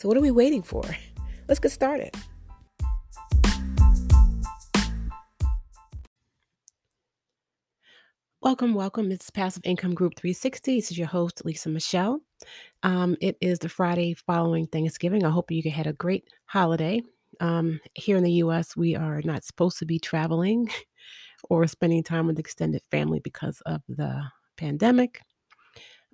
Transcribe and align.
so, 0.00 0.08
what 0.08 0.16
are 0.16 0.22
we 0.22 0.30
waiting 0.30 0.62
for? 0.62 0.82
Let's 1.48 1.60
get 1.60 1.72
started. 1.72 2.14
Welcome, 8.40 8.72
welcome. 8.72 9.12
It's 9.12 9.28
Passive 9.28 9.62
Income 9.66 9.92
Group 9.92 10.14
360. 10.16 10.76
This 10.76 10.90
is 10.90 10.96
your 10.96 11.06
host, 11.06 11.44
Lisa 11.44 11.68
Michelle. 11.68 12.20
Um, 12.82 13.14
it 13.20 13.36
is 13.42 13.58
the 13.58 13.68
Friday 13.68 14.14
following 14.14 14.66
Thanksgiving. 14.68 15.22
I 15.22 15.28
hope 15.28 15.50
you 15.50 15.70
had 15.70 15.86
a 15.86 15.92
great 15.92 16.24
holiday. 16.46 17.02
Um, 17.40 17.78
here 17.92 18.16
in 18.16 18.24
the 18.24 18.32
U.S., 18.32 18.74
we 18.74 18.96
are 18.96 19.20
not 19.22 19.44
supposed 19.44 19.78
to 19.80 19.84
be 19.84 19.98
traveling 19.98 20.70
or 21.50 21.66
spending 21.66 22.02
time 22.02 22.26
with 22.26 22.38
extended 22.38 22.80
family 22.90 23.20
because 23.20 23.60
of 23.66 23.82
the 23.86 24.22
pandemic. 24.56 25.20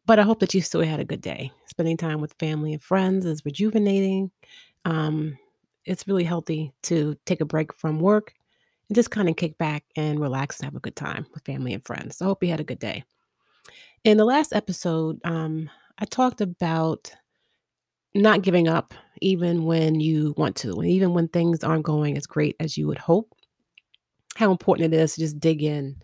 But 0.06 0.20
I 0.20 0.22
hope 0.22 0.38
that 0.40 0.54
you 0.54 0.60
still 0.62 0.82
had 0.82 1.00
a 1.00 1.04
good 1.04 1.20
day. 1.20 1.50
Spending 1.66 1.96
time 1.96 2.20
with 2.20 2.34
family 2.38 2.72
and 2.72 2.82
friends 2.82 3.26
is 3.26 3.44
rejuvenating. 3.44 4.30
Um, 4.84 5.36
it's 5.84 6.06
really 6.06 6.24
healthy 6.24 6.72
to 6.84 7.16
take 7.26 7.40
a 7.40 7.44
break 7.46 7.74
from 7.74 8.00
work 8.00 8.32
and 8.88 8.94
just 8.94 9.10
kind 9.10 9.28
of 9.28 9.36
kick 9.36 9.58
back 9.58 9.84
and 9.96 10.20
relax 10.20 10.58
and 10.58 10.64
have 10.64 10.76
a 10.76 10.80
good 10.80 10.96
time 10.96 11.26
with 11.34 11.44
family 11.44 11.74
and 11.74 11.84
friends. 11.84 12.16
So 12.16 12.24
I 12.24 12.28
hope 12.28 12.42
you 12.42 12.50
had 12.50 12.60
a 12.60 12.64
good 12.64 12.78
day. 12.78 13.04
In 14.04 14.16
the 14.16 14.24
last 14.24 14.52
episode, 14.52 15.20
um, 15.24 15.68
I 15.98 16.04
talked 16.04 16.40
about 16.40 17.12
not 18.14 18.42
giving 18.42 18.68
up 18.68 18.94
even 19.20 19.64
when 19.64 19.98
you 20.00 20.34
want 20.36 20.56
to, 20.56 20.72
and 20.74 20.88
even 20.88 21.14
when 21.14 21.28
things 21.28 21.64
aren't 21.64 21.84
going 21.84 22.16
as 22.16 22.26
great 22.26 22.54
as 22.60 22.76
you 22.76 22.86
would 22.86 22.98
hope. 22.98 23.34
How 24.36 24.50
important 24.50 24.94
it 24.94 24.96
is 24.96 25.14
to 25.14 25.20
just 25.20 25.40
dig 25.40 25.62
in 25.62 25.96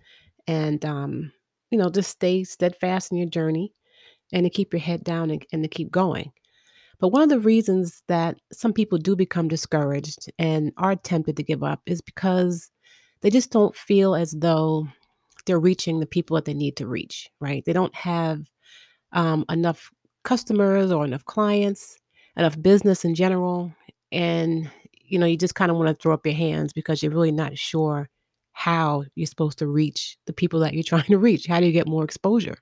and, 0.47 0.85
um, 0.85 1.33
you 1.71 1.79
know, 1.79 1.89
just 1.91 2.11
stay 2.11 2.45
steadfast 2.45 3.13
in 3.13 3.19
your 3.19 3.29
journey 3.29 3.73
and 4.33 4.45
to 4.45 4.51
keep 4.51 4.73
your 4.73 4.81
head 4.81 5.05
down 5.05 5.31
and, 5.31 5.45
and 5.53 5.63
to 5.63 5.69
keep 5.69 5.91
going. 5.91 6.33
But 7.01 7.09
one 7.09 7.23
of 7.23 7.29
the 7.29 7.41
reasons 7.41 8.03
that 8.09 8.39
some 8.53 8.73
people 8.73 8.97
do 8.97 9.17
become 9.17 9.49
discouraged 9.49 10.31
and 10.39 10.73
are 10.77 10.95
tempted 10.95 11.37
to 11.37 11.43
give 11.43 11.63
up 11.65 11.81
is 11.87 12.01
because 12.01 12.71
they 13.23 13.31
just 13.31 13.51
don't 13.51 13.75
feel 13.75 14.15
as 14.15 14.33
though 14.33 14.87
they're 15.47 15.59
reaching 15.59 15.99
the 15.99 16.07
people 16.07 16.37
that 16.37 16.45
they 16.45 16.55
need 16.55 16.77
to 16.77 16.87
reach, 16.87 17.29
right? 17.41 17.65
They 17.65 17.73
don't 17.73 17.95
have 17.95 18.43
um, 19.13 19.45
enough 19.51 19.91
customers 20.25 20.93
or 20.93 21.05
enough 21.05 21.25
clients, 21.25 21.99
enough 22.37 22.61
business 22.61 23.05
in 23.05 23.15
general. 23.15 23.75
And, 24.13 24.71
you 25.05 25.19
know, 25.19 25.27
you 25.27 25.37
just 25.37 25.55
kind 25.55 25.71
of 25.71 25.77
want 25.77 25.89
to 25.89 26.01
throw 26.01 26.15
up 26.15 26.25
your 26.25 26.37
hands 26.37 26.73
because 26.73 27.03
you're 27.03 27.13
really 27.13 27.33
not 27.33 27.59
sure 27.59 28.09
how 28.53 29.05
you're 29.15 29.27
supposed 29.27 29.59
to 29.59 29.67
reach 29.67 30.17
the 30.27 30.33
people 30.33 30.61
that 30.61 30.75
you're 30.75 30.83
trying 30.87 31.05
to 31.05 31.19
reach. 31.19 31.47
How 31.47 31.61
do 31.61 31.67
you 31.67 31.73
get 31.73 31.89
more 31.89 32.05
exposure? 32.05 32.59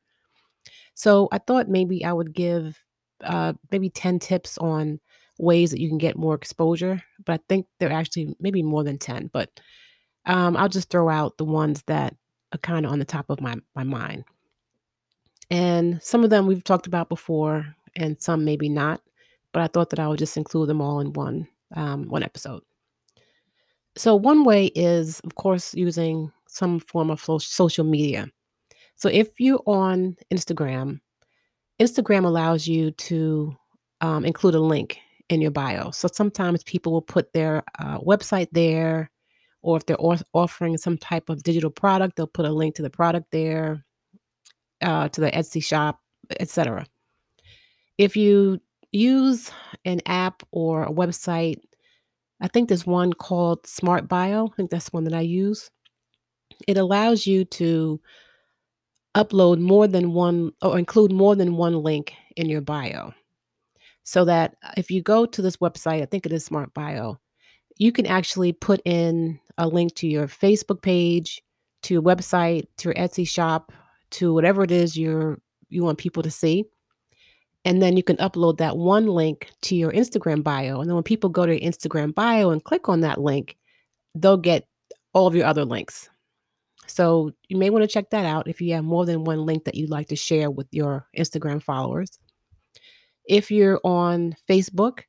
So 1.00 1.28
I 1.32 1.38
thought 1.38 1.66
maybe 1.66 2.04
I 2.04 2.12
would 2.12 2.34
give 2.34 2.78
uh, 3.24 3.54
maybe 3.70 3.88
10 3.88 4.18
tips 4.18 4.58
on 4.58 5.00
ways 5.38 5.70
that 5.70 5.80
you 5.80 5.88
can 5.88 5.96
get 5.96 6.18
more 6.18 6.34
exposure. 6.34 7.02
But 7.24 7.32
I 7.32 7.38
think 7.48 7.66
there 7.78 7.88
are 7.88 7.98
actually 7.98 8.36
maybe 8.38 8.62
more 8.62 8.84
than 8.84 8.98
10. 8.98 9.30
But 9.32 9.48
um, 10.26 10.58
I'll 10.58 10.68
just 10.68 10.90
throw 10.90 11.08
out 11.08 11.38
the 11.38 11.46
ones 11.46 11.82
that 11.86 12.14
are 12.52 12.58
kind 12.58 12.84
of 12.84 12.92
on 12.92 12.98
the 12.98 13.06
top 13.06 13.30
of 13.30 13.40
my, 13.40 13.56
my 13.74 13.82
mind. 13.82 14.24
And 15.50 16.02
some 16.02 16.22
of 16.22 16.28
them 16.28 16.46
we've 16.46 16.62
talked 16.62 16.86
about 16.86 17.08
before, 17.08 17.74
and 17.96 18.20
some 18.20 18.44
maybe 18.44 18.68
not. 18.68 19.00
But 19.54 19.62
I 19.62 19.68
thought 19.68 19.88
that 19.90 20.00
I 20.00 20.06
would 20.06 20.18
just 20.18 20.36
include 20.36 20.68
them 20.68 20.82
all 20.82 21.00
in 21.00 21.14
one 21.14 21.48
um, 21.76 22.08
one 22.10 22.22
episode. 22.22 22.62
So 23.96 24.14
one 24.14 24.44
way 24.44 24.66
is, 24.66 25.20
of 25.20 25.34
course, 25.36 25.72
using 25.72 26.30
some 26.46 26.78
form 26.78 27.10
of 27.10 27.22
social 27.40 27.84
media. 27.84 28.28
So 29.00 29.08
if 29.08 29.40
you're 29.40 29.62
on 29.64 30.14
Instagram, 30.30 31.00
Instagram 31.80 32.26
allows 32.26 32.68
you 32.68 32.90
to 32.90 33.56
um, 34.02 34.26
include 34.26 34.54
a 34.54 34.60
link 34.60 34.98
in 35.30 35.40
your 35.40 35.50
bio. 35.50 35.90
So 35.90 36.06
sometimes 36.12 36.62
people 36.64 36.92
will 36.92 37.00
put 37.00 37.32
their 37.32 37.62
uh, 37.78 37.98
website 38.00 38.48
there, 38.52 39.10
or 39.62 39.78
if 39.78 39.86
they're 39.86 39.96
offering 40.34 40.76
some 40.76 40.98
type 40.98 41.30
of 41.30 41.42
digital 41.42 41.70
product, 41.70 42.16
they'll 42.16 42.26
put 42.26 42.44
a 42.44 42.52
link 42.52 42.74
to 42.74 42.82
the 42.82 42.90
product 42.90 43.28
there, 43.32 43.86
uh, 44.82 45.08
to 45.08 45.20
the 45.22 45.30
Etsy 45.30 45.64
shop, 45.64 46.00
etc. 46.38 46.84
If 47.96 48.18
you 48.18 48.60
use 48.92 49.50
an 49.86 50.02
app 50.04 50.42
or 50.50 50.84
a 50.84 50.92
website, 50.92 51.56
I 52.42 52.48
think 52.48 52.68
there's 52.68 52.86
one 52.86 53.14
called 53.14 53.66
Smart 53.66 54.08
Bio. 54.08 54.48
I 54.48 54.56
think 54.56 54.70
that's 54.70 54.92
one 54.92 55.04
that 55.04 55.14
I 55.14 55.22
use. 55.22 55.70
It 56.68 56.76
allows 56.76 57.26
you 57.26 57.46
to 57.46 57.98
upload 59.14 59.58
more 59.58 59.86
than 59.86 60.12
one 60.12 60.52
or 60.62 60.78
include 60.78 61.12
more 61.12 61.34
than 61.34 61.56
one 61.56 61.82
link 61.82 62.14
in 62.36 62.48
your 62.48 62.60
bio. 62.60 63.12
So 64.04 64.24
that 64.24 64.56
uh, 64.62 64.72
if 64.76 64.90
you 64.90 65.02
go 65.02 65.26
to 65.26 65.42
this 65.42 65.58
website, 65.58 66.02
I 66.02 66.06
think 66.06 66.26
it 66.26 66.32
is 66.32 66.44
Smart 66.44 66.72
Bio, 66.74 67.18
you 67.76 67.92
can 67.92 68.06
actually 68.06 68.52
put 68.52 68.80
in 68.84 69.38
a 69.58 69.68
link 69.68 69.94
to 69.96 70.06
your 70.06 70.26
Facebook 70.26 70.82
page, 70.82 71.42
to 71.82 71.94
your 71.94 72.02
website, 72.02 72.66
to 72.78 72.88
your 72.88 72.94
Etsy 72.94 73.26
shop, 73.26 73.72
to 74.10 74.34
whatever 74.34 74.62
it 74.62 74.70
is 74.70 74.98
you're 74.98 75.40
you 75.68 75.84
want 75.84 75.98
people 75.98 76.22
to 76.22 76.30
see. 76.30 76.64
And 77.64 77.80
then 77.80 77.96
you 77.96 78.02
can 78.02 78.16
upload 78.16 78.58
that 78.58 78.76
one 78.76 79.06
link 79.06 79.50
to 79.62 79.76
your 79.76 79.92
Instagram 79.92 80.42
bio. 80.42 80.80
And 80.80 80.90
then 80.90 80.94
when 80.94 81.04
people 81.04 81.30
go 81.30 81.46
to 81.46 81.58
your 81.58 81.70
Instagram 81.70 82.14
bio 82.14 82.50
and 82.50 82.64
click 82.64 82.88
on 82.88 83.00
that 83.02 83.20
link, 83.20 83.56
they'll 84.14 84.36
get 84.36 84.66
all 85.14 85.26
of 85.26 85.34
your 85.36 85.46
other 85.46 85.64
links. 85.64 86.09
So 86.90 87.32
you 87.48 87.56
may 87.56 87.70
want 87.70 87.82
to 87.82 87.88
check 87.88 88.10
that 88.10 88.26
out 88.26 88.48
if 88.48 88.60
you 88.60 88.74
have 88.74 88.84
more 88.84 89.06
than 89.06 89.24
one 89.24 89.46
link 89.46 89.64
that 89.64 89.74
you'd 89.74 89.90
like 89.90 90.08
to 90.08 90.16
share 90.16 90.50
with 90.50 90.66
your 90.72 91.06
Instagram 91.16 91.62
followers. 91.62 92.18
If 93.28 93.50
you're 93.50 93.80
on 93.84 94.34
Facebook, 94.48 95.02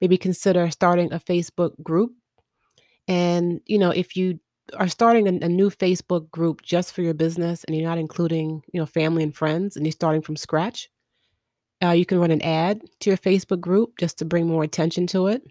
maybe 0.00 0.18
consider 0.18 0.70
starting 0.70 1.12
a 1.12 1.20
Facebook 1.20 1.80
group. 1.82 2.12
And, 3.06 3.60
you 3.66 3.78
know, 3.78 3.90
if 3.90 4.16
you 4.16 4.40
are 4.76 4.88
starting 4.88 5.28
a, 5.28 5.44
a, 5.44 5.48
new 5.48 5.70
Facebook 5.70 6.30
group 6.30 6.62
just 6.62 6.92
for 6.94 7.02
your 7.02 7.14
business 7.14 7.64
and 7.64 7.76
you're 7.76 7.88
not 7.88 7.98
including, 7.98 8.62
you 8.72 8.80
know, 8.80 8.86
family 8.86 9.22
and 9.22 9.36
friends 9.36 9.76
and 9.76 9.86
you're 9.86 9.92
starting 9.92 10.22
from 10.22 10.36
scratch, 10.36 10.88
uh, 11.82 11.90
you 11.90 12.06
can 12.06 12.18
run 12.18 12.30
an 12.30 12.42
ad 12.42 12.80
to 13.00 13.10
your 13.10 13.18
Facebook 13.18 13.60
group 13.60 13.98
just 13.98 14.18
to 14.18 14.24
bring 14.24 14.48
more 14.48 14.64
attention 14.64 15.06
to 15.08 15.28
it. 15.28 15.42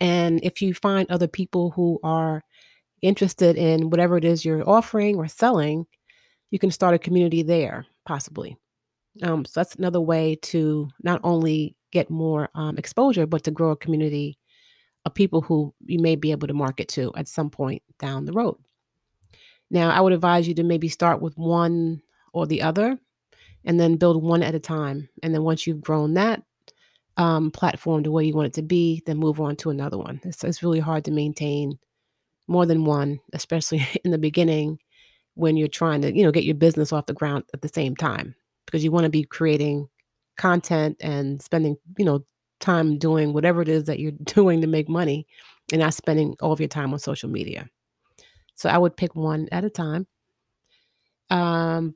And 0.00 0.40
if 0.44 0.60
you 0.60 0.74
find 0.74 1.10
other 1.10 1.28
people 1.28 1.70
who 1.70 1.98
are 2.02 2.44
interested 3.02 3.56
in 3.56 3.90
whatever 3.90 4.16
it 4.16 4.24
is 4.24 4.44
you're 4.44 4.68
offering 4.68 5.16
or 5.16 5.28
selling, 5.28 5.86
you 6.50 6.58
can 6.58 6.70
start 6.70 6.94
a 6.94 6.98
community 6.98 7.42
there, 7.42 7.86
possibly. 8.04 8.56
Um, 9.22 9.44
so 9.44 9.60
that's 9.60 9.74
another 9.74 10.00
way 10.00 10.36
to 10.42 10.88
not 11.02 11.20
only 11.24 11.76
get 11.92 12.10
more 12.10 12.48
um, 12.54 12.78
exposure, 12.78 13.26
but 13.26 13.44
to 13.44 13.50
grow 13.50 13.70
a 13.70 13.76
community 13.76 14.38
of 15.04 15.14
people 15.14 15.40
who 15.40 15.74
you 15.86 15.98
may 15.98 16.14
be 16.14 16.30
able 16.30 16.46
to 16.46 16.54
market 16.54 16.88
to 16.88 17.12
at 17.16 17.28
some 17.28 17.50
point 17.50 17.82
down 17.98 18.24
the 18.24 18.32
road. 18.32 18.56
Now, 19.70 19.90
I 19.90 20.00
would 20.00 20.12
advise 20.12 20.46
you 20.46 20.54
to 20.54 20.62
maybe 20.62 20.88
start 20.88 21.22
with 21.22 21.36
one 21.36 22.02
or 22.32 22.46
the 22.46 22.62
other 22.62 22.98
and 23.64 23.78
then 23.78 23.96
build 23.96 24.22
one 24.22 24.42
at 24.42 24.54
a 24.54 24.60
time. 24.60 25.08
And 25.22 25.34
then 25.34 25.42
once 25.42 25.66
you've 25.66 25.80
grown 25.80 26.14
that 26.14 26.42
um, 27.16 27.50
platform 27.50 28.02
to 28.04 28.10
where 28.10 28.24
you 28.24 28.34
want 28.34 28.46
it 28.48 28.54
to 28.54 28.62
be, 28.62 29.02
then 29.06 29.16
move 29.16 29.40
on 29.40 29.56
to 29.56 29.70
another 29.70 29.98
one. 29.98 30.20
It's, 30.24 30.42
it's 30.44 30.62
really 30.62 30.80
hard 30.80 31.04
to 31.04 31.10
maintain 31.10 31.78
more 32.46 32.66
than 32.66 32.84
one, 32.84 33.20
especially 33.32 33.86
in 34.04 34.10
the 34.10 34.18
beginning 34.18 34.78
when 35.34 35.56
you're 35.56 35.68
trying 35.68 36.02
to, 36.02 36.14
you 36.14 36.24
know, 36.24 36.32
get 36.32 36.44
your 36.44 36.54
business 36.54 36.92
off 36.92 37.06
the 37.06 37.14
ground 37.14 37.44
at 37.54 37.62
the 37.62 37.68
same 37.68 37.96
time 37.96 38.34
because 38.66 38.84
you 38.84 38.90
want 38.90 39.04
to 39.04 39.10
be 39.10 39.24
creating 39.24 39.88
content 40.36 40.96
and 41.00 41.40
spending, 41.40 41.76
you 41.98 42.04
know, 42.04 42.24
time 42.60 42.98
doing 42.98 43.32
whatever 43.32 43.62
it 43.62 43.68
is 43.68 43.84
that 43.84 43.98
you're 43.98 44.12
doing 44.24 44.60
to 44.60 44.66
make 44.66 44.88
money 44.88 45.26
and 45.72 45.80
not 45.80 45.94
spending 45.94 46.36
all 46.40 46.52
of 46.52 46.60
your 46.60 46.68
time 46.68 46.92
on 46.92 46.98
social 46.98 47.28
media. 47.28 47.68
So 48.54 48.68
I 48.68 48.76
would 48.76 48.96
pick 48.96 49.14
one 49.14 49.48
at 49.52 49.64
a 49.64 49.70
time. 49.70 50.06
Um, 51.30 51.94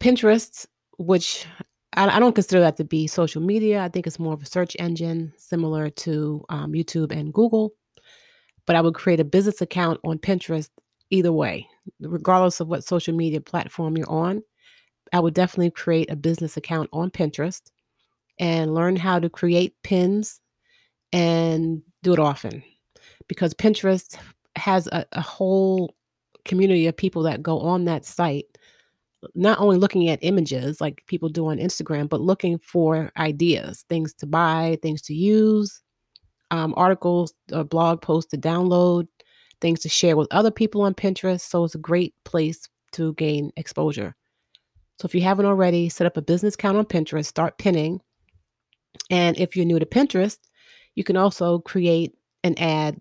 Pinterest, 0.00 0.66
which 0.98 1.46
I, 1.94 2.16
I, 2.16 2.18
don't 2.18 2.34
consider 2.34 2.60
that 2.60 2.76
to 2.78 2.84
be 2.84 3.06
social 3.06 3.40
media. 3.40 3.80
I 3.80 3.88
think 3.88 4.06
it's 4.06 4.18
more 4.18 4.34
of 4.34 4.42
a 4.42 4.46
search 4.46 4.76
engine 4.80 5.32
similar 5.36 5.88
to 5.88 6.44
um, 6.48 6.72
YouTube 6.72 7.12
and 7.12 7.32
Google 7.32 7.72
but 8.66 8.76
I 8.76 8.80
would 8.80 8.94
create 8.94 9.20
a 9.20 9.24
business 9.24 9.60
account 9.60 10.00
on 10.04 10.18
Pinterest 10.18 10.68
either 11.10 11.32
way, 11.32 11.66
regardless 12.00 12.60
of 12.60 12.68
what 12.68 12.84
social 12.84 13.14
media 13.14 13.40
platform 13.40 13.96
you're 13.96 14.10
on. 14.10 14.42
I 15.12 15.20
would 15.20 15.34
definitely 15.34 15.70
create 15.70 16.10
a 16.10 16.16
business 16.16 16.56
account 16.56 16.88
on 16.92 17.10
Pinterest 17.10 17.60
and 18.38 18.74
learn 18.74 18.96
how 18.96 19.18
to 19.18 19.28
create 19.28 19.74
pins 19.82 20.40
and 21.12 21.82
do 22.02 22.14
it 22.14 22.18
often 22.18 22.62
because 23.28 23.52
Pinterest 23.54 24.16
has 24.56 24.86
a, 24.86 25.04
a 25.12 25.20
whole 25.20 25.94
community 26.44 26.86
of 26.86 26.96
people 26.96 27.22
that 27.22 27.42
go 27.42 27.60
on 27.60 27.84
that 27.84 28.04
site 28.04 28.46
not 29.34 29.60
only 29.60 29.76
looking 29.76 30.08
at 30.08 30.18
images 30.22 30.80
like 30.80 31.04
people 31.06 31.28
do 31.28 31.46
on 31.46 31.58
Instagram, 31.58 32.08
but 32.08 32.20
looking 32.20 32.58
for 32.58 33.12
ideas, 33.16 33.84
things 33.88 34.12
to 34.14 34.26
buy, 34.26 34.76
things 34.82 35.00
to 35.02 35.14
use, 35.14 35.80
um, 36.52 36.74
articles, 36.76 37.34
or 37.52 37.64
blog 37.64 38.02
posts 38.02 38.30
to 38.30 38.38
download, 38.38 39.08
things 39.60 39.80
to 39.80 39.88
share 39.88 40.16
with 40.16 40.28
other 40.30 40.50
people 40.50 40.82
on 40.82 40.94
Pinterest. 40.94 41.40
So 41.40 41.64
it's 41.64 41.74
a 41.74 41.78
great 41.78 42.14
place 42.24 42.68
to 42.92 43.14
gain 43.14 43.50
exposure. 43.56 44.14
So 45.00 45.06
if 45.06 45.14
you 45.14 45.22
haven't 45.22 45.46
already, 45.46 45.88
set 45.88 46.06
up 46.06 46.16
a 46.16 46.22
business 46.22 46.54
account 46.54 46.76
on 46.76 46.84
Pinterest, 46.84 47.24
start 47.24 47.58
pinning. 47.58 48.00
And 49.10 49.36
if 49.38 49.56
you're 49.56 49.64
new 49.64 49.78
to 49.78 49.86
Pinterest, 49.86 50.38
you 50.94 51.02
can 51.02 51.16
also 51.16 51.58
create 51.58 52.12
an 52.44 52.54
ad 52.58 53.00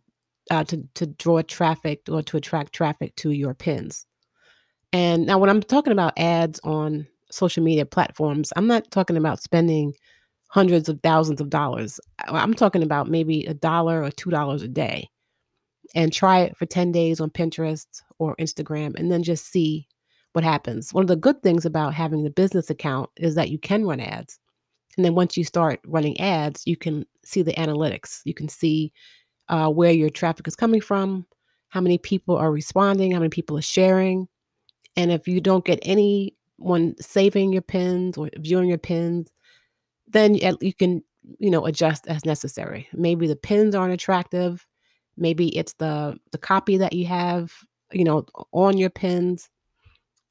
uh, 0.50 0.64
to, 0.64 0.82
to 0.96 1.06
draw 1.06 1.42
traffic 1.42 2.02
or 2.10 2.24
to 2.24 2.38
attract 2.38 2.74
traffic 2.74 3.16
to 3.18 3.32
your 3.32 3.54
pins. 3.54 4.06
And 4.94 5.26
now, 5.26 5.38
when 5.38 5.50
I'm 5.50 5.62
talking 5.62 5.94
about 5.94 6.18
ads 6.18 6.60
on 6.64 7.08
social 7.30 7.64
media 7.64 7.86
platforms, 7.86 8.52
I'm 8.56 8.68
not 8.68 8.92
talking 8.92 9.18
about 9.18 9.42
spending 9.42 9.94
hundreds 10.52 10.90
of 10.90 11.00
thousands 11.02 11.40
of 11.40 11.50
dollars. 11.50 11.98
I'm 12.28 12.54
talking 12.54 12.84
about 12.84 13.08
maybe 13.08 13.46
a 13.46 13.54
dollar 13.54 14.04
or 14.04 14.12
two 14.12 14.30
dollars 14.30 14.62
a 14.62 14.68
day 14.68 15.10
and 15.96 16.12
try 16.12 16.42
it 16.42 16.58
for 16.58 16.66
10 16.66 16.92
days 16.92 17.22
on 17.22 17.30
Pinterest 17.30 17.86
or 18.20 18.36
Instagram 18.36 18.94
and 19.00 19.10
then 19.10 19.24
just 19.24 19.50
see 19.50 19.88
what 20.34 20.44
happens. 20.44 20.94
One 20.94 21.06
of 21.06 21.08
the 21.08 21.16
good 21.16 21.42
things 21.42 21.66
about 21.66 21.94
having 21.94 22.24
the 22.24 22.30
business 22.30 22.70
account 22.70 23.10
is 23.16 23.36
that 23.36 23.50
you 23.50 23.60
can 23.60 23.86
run 23.86 24.02
ads. 24.02 24.40
And 24.98 25.06
then 25.06 25.16
once 25.16 25.38
you 25.38 25.46
start 25.46 25.80
running 25.86 26.20
ads, 26.20 26.64
you 26.66 26.76
can 26.76 27.06
see 27.24 27.42
the 27.44 27.54
analytics. 27.54 28.20
You 28.26 28.34
can 28.34 28.50
see 28.50 28.92
uh, 29.48 29.70
where 29.70 29.94
your 29.94 30.10
traffic 30.10 30.50
is 30.50 30.56
coming 30.56 30.82
from, 30.82 31.26
how 31.70 31.80
many 31.80 31.98
people 31.98 32.36
are 32.36 32.52
responding, 32.52 33.12
how 33.12 33.20
many 33.20 33.30
people 33.30 33.58
are 33.58 33.62
sharing. 33.62 34.28
And 34.98 35.14
if 35.14 35.30
you 35.30 35.40
don't 35.40 35.64
get 35.64 35.80
anyone 35.84 36.96
saving 37.00 37.54
your 37.54 37.62
pins 37.62 38.18
or 38.18 38.30
viewing 38.38 38.68
your 38.68 38.78
pins, 38.78 39.32
then 40.12 40.36
you 40.36 40.74
can, 40.74 41.04
you 41.40 41.50
know, 41.50 41.66
adjust 41.66 42.08
as 42.08 42.26
necessary. 42.26 42.88
Maybe 42.94 43.28
the 43.28 43.36
pins 43.36 43.76
aren't 43.76 43.94
attractive. 43.94 44.66
Maybe 45.18 45.56
it's 45.58 45.74
the 45.74 46.18
the 46.32 46.38
copy 46.38 46.78
that 46.78 46.94
you 46.94 47.06
have, 47.06 47.52
you 47.92 48.04
know, 48.04 48.26
on 48.52 48.78
your 48.78 48.90
pins. 48.90 49.50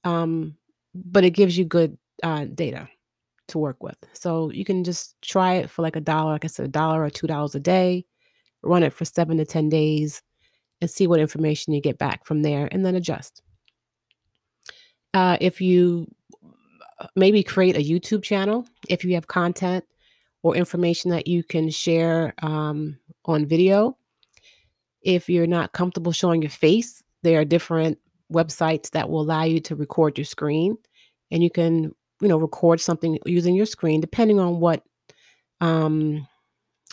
Um, 0.05 0.57
but 0.95 1.25
it 1.25 1.31
gives 1.31 1.57
you 1.57 1.65
good 1.65 1.97
uh, 2.23 2.47
data 2.47 2.89
to 3.49 3.59
work 3.59 3.83
with. 3.83 3.97
So 4.13 4.51
you 4.51 4.65
can 4.65 4.83
just 4.85 5.21
try 5.23 5.55
it 5.55 5.71
for 5.71 5.83
like 5.83 5.97
a 5.97 6.01
dollar, 6.01 6.33
like 6.33 6.45
I 6.45 6.49
said, 6.49 6.67
a 6.67 6.69
dollar 6.69 7.05
or 7.05 7.11
two 7.11 7.27
dollars 7.27 7.55
a 7.55 7.61
day, 7.61 8.07
run 8.63 8.83
it 8.83 8.93
for 8.93 9.05
seven 9.05 9.37
to 9.39 9.45
10 9.45 9.69
days, 9.69 10.23
and 10.81 10.91
see 10.91 11.07
what 11.07 11.21
information 11.21 11.73
you 11.73 11.81
get 11.81 11.99
back 11.99 12.25
from 12.25 12.43
there, 12.43 12.69
and 12.73 12.85
then 12.85 12.95
adjust. 12.95 13.43
Uh, 15.13 15.37
if 15.41 15.61
you 15.61 16.07
maybe 17.17 17.43
create 17.43 17.77
a 17.77 17.81
YouTube 17.81 18.23
channel, 18.23 18.67
if 18.89 19.05
you 19.05 19.15
have 19.15 19.27
content 19.27 19.85
or 20.43 20.57
information 20.57 21.11
that 21.11 21.27
you 21.27 21.43
can 21.43 21.71
share 21.71 22.35
um, 22.43 22.99
on 23.25 23.47
video, 23.47 23.97
if 25.03 25.29
you're 25.29 25.47
not 25.47 25.73
comfortable 25.73 26.13
showing 26.13 26.43
your 26.43 26.51
face, 26.51 27.03
there 27.23 27.41
are 27.41 27.45
different 27.45 27.99
websites 28.33 28.91
that 28.91 29.09
will 29.09 29.23
allow 29.23 29.43
you 29.43 29.61
to 29.61 29.75
record 29.75 30.17
your 30.17 30.25
screen 30.25 30.77
and 31.31 31.43
you 31.43 31.51
can 31.51 31.93
you 32.21 32.29
know 32.29 32.39
record 32.39 32.81
something 32.81 33.19
using 33.27 33.55
your 33.55 33.67
screen 33.67 34.01
depending 34.01 34.39
on 34.39 34.61
what 34.61 34.85
um 35.61 36.27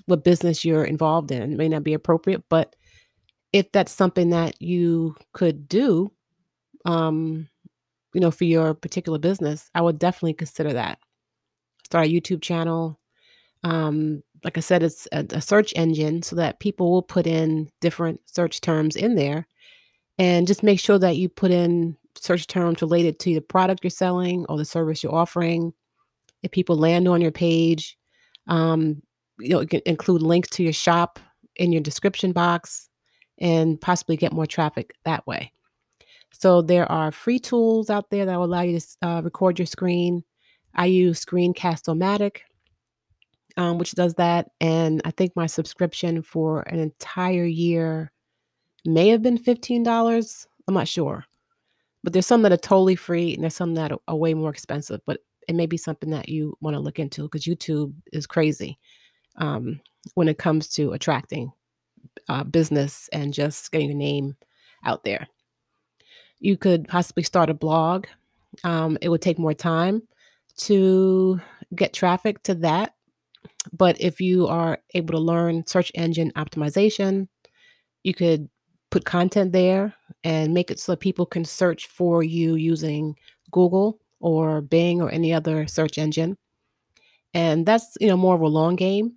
what 0.06 0.24
business 0.24 0.64
you're 0.64 0.86
involved 0.86 1.32
in. 1.32 1.54
It 1.54 1.58
may 1.58 1.70
not 1.70 1.84
be 1.84 1.94
appropriate 1.94 2.44
but 2.50 2.76
if 3.54 3.72
that's 3.72 3.92
something 3.92 4.32
that 4.32 4.62
you 4.62 5.16
could 5.34 5.68
do 5.68 6.12
um 6.86 7.48
you 8.18 8.22
know 8.22 8.32
for 8.32 8.46
your 8.46 8.74
particular 8.74 9.20
business 9.20 9.70
i 9.76 9.82
would 9.82 10.00
definitely 10.00 10.34
consider 10.34 10.74
that 10.74 10.98
start 11.86 12.08
a 12.08 12.10
youtube 12.10 12.42
channel 12.42 13.00
um 13.64 14.24
like 14.44 14.58
i 14.58 14.62
said 14.62 14.82
it's 14.82 15.08
a, 15.12 15.24
a 15.30 15.42
search 15.42 15.72
engine 15.76 16.24
so 16.24 16.36
that 16.36 16.60
people 16.60 16.92
will 16.92 17.04
put 17.04 17.28
in 17.28 17.70
different 17.80 18.20
search 18.26 18.60
terms 18.60 18.96
in 18.96 19.14
there 19.14 19.48
and 20.18 20.48
just 20.48 20.64
make 20.64 20.80
sure 20.80 20.98
that 20.98 21.18
you 21.18 21.30
put 21.30 21.52
in 21.52 21.96
search 22.16 22.48
terms 22.48 22.82
related 22.82 23.20
to 23.20 23.34
the 23.34 23.42
product 23.42 23.84
you're 23.84 23.92
selling 23.92 24.46
or 24.50 24.58
the 24.58 24.66
service 24.66 25.04
you're 25.04 25.14
offering. 25.14 25.74
If 26.44 26.52
people 26.52 26.78
land 26.78 27.08
on 27.08 27.22
your 27.22 27.32
page, 27.32 27.98
um, 28.48 29.02
you 29.40 29.50
know, 29.50 29.66
include 29.86 30.22
links 30.22 30.50
to 30.52 30.64
your 30.64 30.74
shop 30.74 31.20
in 31.56 31.72
your 31.72 31.82
description 31.82 32.32
box 32.32 32.90
and 33.40 33.80
possibly 33.80 34.18
get 34.18 34.34
more 34.34 34.46
traffic 34.46 34.94
that 35.06 35.26
way. 35.28 35.52
So 36.40 36.62
there 36.62 36.90
are 36.92 37.12
free 37.12 37.40
tools 37.40 37.90
out 37.90 38.10
there 38.12 38.26
that 38.26 38.38
will 38.38 38.46
allow 38.46 38.62
you 38.62 38.80
to 38.80 38.88
uh, 39.02 39.22
record 39.22 39.58
your 39.58 39.66
screen. 39.66 40.24
I 40.76 40.86
use 40.86 41.26
Screencast-O-Matic, 41.26 42.42
um, 43.58 43.80
which 43.80 43.94
does 43.94 44.14
that, 44.16 44.52
and 44.62 45.02
I 45.04 45.12
think 45.12 45.36
my 45.36 45.48
subscription 45.48 46.22
for 46.22 46.62
an 46.62 46.78
entire 46.78 47.46
year 47.46 48.12
may 48.86 49.08
have 49.10 49.24
been 49.24 49.40
$15. 49.40 50.48
I'm 50.68 50.74
not 50.74 50.88
sure. 50.88 51.26
But 52.04 52.14
there's 52.14 52.28
some 52.28 52.44
that 52.44 52.52
are 52.52 52.58
totally 52.58 52.96
free 52.96 53.34
and 53.34 53.42
there's 53.42 53.56
some 53.56 53.74
that 53.74 53.92
are, 53.92 54.00
are 54.08 54.16
way 54.16 54.36
more 54.36 54.52
expensive. 54.52 55.02
But 55.08 55.22
it 55.48 55.56
may 55.56 55.66
be 55.66 55.78
something 55.78 56.12
that 56.12 56.30
you 56.30 56.56
want 56.62 56.76
to 56.76 56.80
look 56.80 57.00
into 57.00 57.24
because 57.24 57.46
YouTube 57.46 57.94
is 58.14 58.28
crazy 58.28 58.78
um, 59.38 59.80
when 60.14 60.28
it 60.28 60.38
comes 60.38 60.68
to 60.70 60.94
attracting 60.94 61.52
uh, 62.30 62.44
business 62.44 63.10
and 63.12 63.34
just 63.34 63.72
getting 63.72 63.90
your 63.90 63.98
name 63.98 64.36
out 64.86 65.04
there. 65.04 65.28
You 66.40 66.58
could 66.58 66.88
possibly 66.88 67.24
start 67.24 67.50
a 67.50 67.54
blog. 67.54 68.06
Um, 68.64 68.98
it 69.02 69.10
would 69.10 69.22
take 69.22 69.40
more 69.40 69.54
time 69.54 70.04
to 70.58 71.40
get 71.76 71.94
traffic 71.94 72.44
to 72.44 72.56
that. 72.56 72.94
But 73.72 74.00
if 74.00 74.22
you 74.22 74.48
are 74.48 74.80
able 74.94 75.14
to 75.14 75.20
learn 75.20 75.66
search 75.68 75.92
engine 75.96 76.32
optimization, 76.36 77.28
you 78.04 78.14
could 78.14 78.50
put 78.90 79.06
content 79.06 79.52
there 79.52 79.94
and 80.24 80.54
make 80.54 80.72
it 80.72 80.80
so 80.80 80.96
people 80.96 81.26
can 81.26 81.44
search 81.44 81.88
for 81.88 82.24
you 82.24 82.56
using 82.56 83.16
Google 83.52 84.00
or 84.20 84.62
Bing 84.62 85.02
or 85.02 85.12
any 85.12 85.34
other 85.34 85.68
search 85.68 85.98
engine. 85.98 86.38
And 87.34 87.66
that's, 87.66 87.98
you 88.00 88.08
know, 88.08 88.18
more 88.18 88.36
of 88.36 88.42
a 88.42 88.48
long 88.48 88.76
game. 88.76 89.14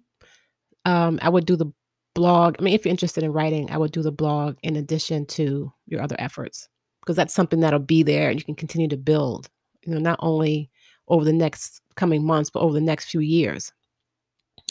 Um, 0.84 1.18
I 1.22 1.28
would 1.28 1.46
do 1.46 1.56
the 1.56 1.72
blog. 2.14 2.56
I 2.58 2.62
mean, 2.62 2.74
if 2.74 2.84
you're 2.84 2.90
interested 2.90 3.22
in 3.22 3.32
writing, 3.32 3.70
I 3.70 3.78
would 3.78 3.92
do 3.92 4.02
the 4.02 4.12
blog 4.12 4.56
in 4.62 4.76
addition 4.76 5.26
to 5.26 5.72
your 5.86 6.02
other 6.02 6.16
efforts 6.18 6.68
because 7.10 7.16
that's 7.16 7.34
something 7.34 7.58
that'll 7.58 7.80
be 7.80 8.04
there 8.04 8.30
and 8.30 8.38
you 8.38 8.44
can 8.44 8.54
continue 8.54 8.86
to 8.86 8.96
build, 8.96 9.50
you 9.82 9.92
know, 9.92 9.98
not 9.98 10.16
only 10.22 10.70
over 11.08 11.24
the 11.24 11.32
next 11.32 11.82
coming 11.96 12.24
months, 12.24 12.50
but 12.50 12.60
over 12.60 12.72
the 12.72 12.80
next 12.80 13.10
few 13.10 13.18
years. 13.18 13.72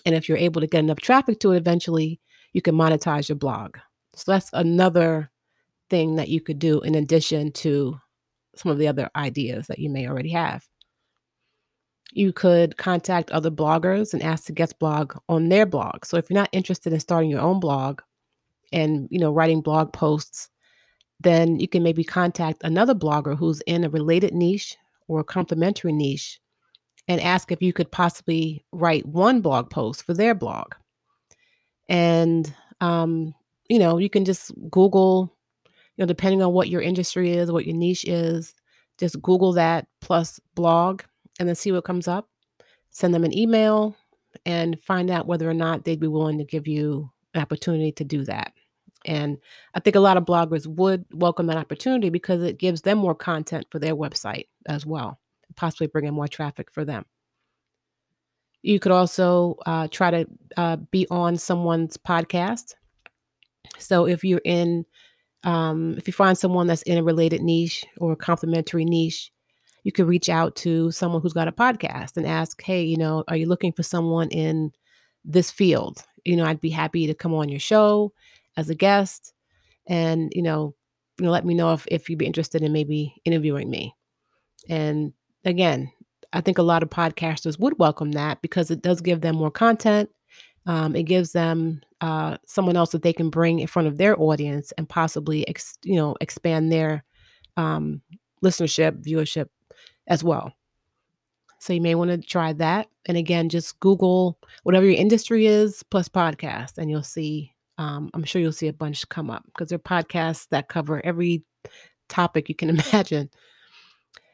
And 0.06 0.16
if 0.16 0.30
you're 0.30 0.38
able 0.38 0.62
to 0.62 0.68
get 0.68 0.80
enough 0.80 1.02
traffic 1.02 1.42
to 1.42 1.52
it 1.52 1.58
eventually, 1.58 2.22
you 2.54 2.62
can 2.62 2.76
monetize 2.76 3.28
your 3.28 3.36
blog. 3.36 3.76
So 4.16 4.32
that's 4.32 4.50
another 4.54 5.30
thing 5.90 6.16
that 6.16 6.30
you 6.30 6.40
could 6.40 6.60
do 6.60 6.80
in 6.80 6.96
addition 6.96 7.52
to 7.52 8.00
some 8.56 8.72
of 8.72 8.78
the 8.78 8.88
other 8.88 9.10
ideas 9.18 9.68
that 9.68 9.80
you 9.80 9.90
may 9.90 10.08
already 10.08 10.32
have. 10.32 10.66
You 12.14 12.32
could 12.32 12.78
contact 12.78 13.32
other 13.32 13.52
bloggers 13.52 14.14
and 14.14 14.24
ask 14.24 14.46
to 14.46 14.54
guest 14.54 14.80
blog 14.80 15.14
on 15.28 15.50
their 15.50 15.66
blog. 15.66 16.06
So 16.06 16.16
if 16.16 16.30
you're 16.30 16.40
not 16.40 16.48
interested 16.54 16.94
in 16.94 17.02
starting 17.02 17.30
your 17.30 17.42
own 17.42 17.60
blog 17.60 18.00
and 18.72 19.10
you 19.12 19.20
know 19.20 19.34
writing 19.34 19.60
blog 19.60 19.92
posts, 19.92 20.49
then 21.20 21.60
you 21.60 21.68
can 21.68 21.84
maybe 21.84 22.04
contact 22.04 22.62
another 22.64 22.96
blogger 22.96 23.38
who's 23.38 23.62
in 23.62 23.84
a 23.84 23.90
related 23.90 24.34
niche 24.34 24.78
or 25.08 25.20
a 25.20 25.26
complementary 25.26 25.92
niche 25.92 26.40
and 27.08 27.20
ask 27.22 27.52
if 27.52 27.62
you 27.62 27.74
could 27.74 27.92
possibly 27.92 28.64
write 28.72 29.06
one 29.06 29.42
blog 29.42 29.70
post 29.70 30.04
for 30.04 30.14
their 30.14 30.36
blog. 30.36 30.76
And 31.90 32.54
um, 32.82 33.34
you 33.68 33.80
know, 33.80 33.98
you 33.98 34.10
can 34.10 34.26
just 34.26 34.52
Google, 34.70 35.36
you 35.66 36.04
know, 36.04 36.06
depending 36.06 36.42
on 36.42 36.54
what 36.54 36.70
your 36.70 36.82
industry 36.82 37.32
is, 37.32 37.52
what 37.52 37.66
your 37.66 37.76
niche 37.76 38.06
is, 38.06 38.54
just 38.98 39.22
Google 39.22 39.54
that 39.54 39.88
plus 40.02 40.40
blog 40.56 41.02
and 41.40 41.48
then 41.48 41.56
see 41.56 41.72
what 41.72 41.86
comes 41.86 42.08
up. 42.08 42.30
Send 42.92 43.14
them 43.14 43.24
an 43.24 43.38
email 43.38 43.96
and 44.46 44.80
find 44.82 45.10
out 45.10 45.28
whether 45.28 45.50
or 45.50 45.54
not 45.54 45.86
they'd 45.86 46.00
be 46.00 46.08
willing 46.08 46.38
to 46.38 46.44
give 46.44 46.68
you 46.68 47.10
an 47.34 47.42
opportunity 47.42 47.92
to 47.94 48.04
do 48.04 48.24
that. 48.26 48.54
And 49.06 49.38
I 49.74 49.80
think 49.80 49.96
a 49.96 50.02
lot 50.02 50.18
of 50.18 50.26
bloggers 50.26 50.68
would 50.68 51.06
welcome 51.12 51.48
that 51.48 51.58
opportunity 51.58 52.10
because 52.10 52.44
it 52.44 52.60
gives 52.60 52.82
them 52.82 52.98
more 52.98 53.16
content 53.16 53.66
for 53.70 53.80
their 53.80 53.96
website 53.96 54.48
as 54.68 54.86
well, 54.86 55.20
possibly 55.56 55.88
bringing 55.88 56.14
more 56.14 56.28
traffic 56.28 56.72
for 56.72 56.84
them. 56.84 57.06
You 58.62 58.80
could 58.80 58.92
also 58.92 59.56
uh, 59.66 59.88
try 59.90 60.12
to 60.12 60.26
uh, 60.58 60.76
be 60.76 61.08
on 61.10 61.38
someone's 61.38 61.96
podcast 61.96 62.74
so 63.78 64.06
if 64.06 64.24
you're 64.24 64.42
in, 64.44 64.86
um, 65.44 65.96
if 65.98 66.08
you 66.08 66.14
find 66.14 66.38
someone 66.38 66.68
that's 66.68 66.82
in 66.84 66.98
a 66.98 67.04
related 67.04 67.42
niche 67.42 67.86
or 67.98 68.14
a 68.14 68.18
complementary 68.18 68.86
niche, 68.86 69.32
you 69.84 69.92
could 69.92 70.08
reach 70.08 70.30
out 70.30 70.56
to 70.58 70.92
someone 70.92 71.22
who's 71.22 71.34
got 71.34 71.48
a 71.48 71.54
podcast 71.54 72.18
and 72.18 72.26
ask, 72.26 72.62
hey, 72.62 72.84
you 72.84 72.98
know, 72.98 73.24
are 73.28 73.38
you 73.38 73.48
looking 73.48 73.72
for 73.72 73.84
someone 73.84 74.30
in 74.30 74.72
this 75.24 75.50
field? 75.50 76.04
You 76.26 76.36
know, 76.36 76.46
I'd 76.46 76.62
be 76.62 76.70
happy 76.70 77.08
to 77.08 77.14
come 77.14 77.34
on 77.34 77.50
your 77.50 77.60
show 77.60 78.14
as 78.60 78.70
a 78.70 78.76
guest 78.76 79.34
and, 79.88 80.32
you 80.36 80.44
know, 80.44 80.76
you 81.18 81.26
know, 81.26 81.32
let 81.32 81.46
me 81.46 81.54
know 81.54 81.74
if, 81.74 81.88
if 81.90 82.10
you'd 82.10 82.20
be 82.20 82.26
interested 82.26 82.62
in 82.62 82.72
maybe 82.72 83.16
interviewing 83.26 83.70
me. 83.70 83.96
And 84.70 85.14
again, 85.44 85.92
I 86.32 86.42
think 86.42 86.58
a 86.58 86.64
lot 86.64 86.84
of 86.84 86.90
podcasters 86.90 87.60
would 87.60 87.80
welcome 87.80 88.12
that 88.12 88.42
because 88.42 88.70
it 88.70 88.82
does 88.82 89.02
give 89.02 89.22
them 89.22 89.36
more 89.36 89.52
content. 89.52 90.10
Um, 90.66 90.96
it 90.96 91.04
gives 91.04 91.32
them 91.32 91.82
uh, 92.02 92.38
someone 92.46 92.78
else 92.78 92.92
that 92.92 93.02
they 93.02 93.14
can 93.14 93.30
bring 93.30 93.60
in 93.60 93.68
front 93.68 93.88
of 93.88 93.98
their 93.98 94.20
audience 94.22 94.72
and 94.78 94.88
possibly, 94.88 95.48
ex- 95.48 95.78
you 95.84 95.96
know, 95.96 96.16
expand 96.22 96.72
their 96.72 97.04
um, 97.58 98.02
listenership, 98.44 99.04
viewership 99.04 99.48
as 100.08 100.24
well. 100.24 100.54
So 101.60 101.74
you 101.74 101.82
may 101.82 101.96
want 101.96 102.12
to 102.12 102.18
try 102.18 102.54
that. 102.54 102.88
And 103.06 103.18
again, 103.18 103.50
just 103.50 103.80
Google 103.80 104.40
whatever 104.64 104.86
your 104.86 104.96
industry 104.96 105.48
is 105.48 105.84
plus 105.84 106.08
podcast, 106.08 106.78
and 106.78 106.90
you'll 106.90 107.04
see. 107.04 107.54
Um, 107.80 108.12
I'm 108.14 108.26
sure 108.26 108.42
you'll 108.42 108.52
see 108.52 108.68
a 108.68 108.74
bunch 108.74 109.08
come 109.08 109.32
up 109.32 109.44
because 109.46 109.70
they're 109.70 109.80
podcasts 109.80 110.48
that 110.50 110.68
cover 110.68 111.04
every 111.06 111.44
topic 112.10 112.50
you 112.50 112.56
can 112.56 112.70
imagine. 112.92 113.30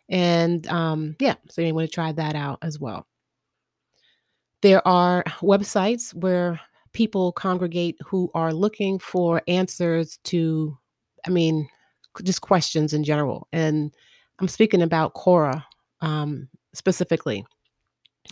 And 0.10 0.66
um, 0.68 1.16
yeah, 1.20 1.36
so 1.50 1.62
you 1.62 1.74
want 1.74 1.88
to 1.88 1.94
try 1.94 2.12
that 2.12 2.36
out 2.36 2.58
as 2.64 2.80
well. 2.80 3.06
There 4.62 4.86
are 4.88 5.24
websites 5.42 6.14
where 6.14 6.60
people 6.92 7.32
congregate 7.34 7.98
who 8.04 8.32
are 8.34 8.52
looking 8.52 8.98
for 8.98 9.44
answers 9.48 10.18
to, 10.24 10.76
I 11.28 11.30
mean, 11.30 11.70
just 12.24 12.42
questions 12.42 12.94
in 12.94 13.04
general. 13.04 13.48
And 13.54 13.94
I'm 14.40 14.48
speaking 14.48 14.82
about 14.82 15.14
Quora 15.14 15.64
um, 16.02 16.48
specifically, 16.74 17.46